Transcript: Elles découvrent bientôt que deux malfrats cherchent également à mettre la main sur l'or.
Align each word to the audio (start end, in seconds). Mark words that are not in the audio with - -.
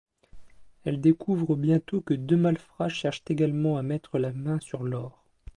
Elles 0.83 0.99
découvrent 0.99 1.55
bientôt 1.55 2.01
que 2.01 2.15
deux 2.15 2.35
malfrats 2.35 2.89
cherchent 2.89 3.21
également 3.27 3.77
à 3.77 3.83
mettre 3.83 4.17
la 4.17 4.31
main 4.33 4.59
sur 4.59 4.81
l'or. 4.81 5.23